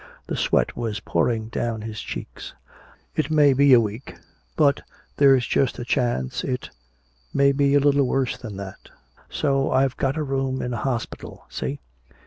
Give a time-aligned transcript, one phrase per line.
[0.25, 2.55] The sweat was pouring down his cheeks.
[3.15, 4.15] "It may be a week
[4.57, 4.81] but
[5.17, 6.71] there's just a chance it
[7.35, 8.89] may be a little worse than that!
[9.29, 11.45] So I've got a room in a hospital!
[11.51, 11.81] See?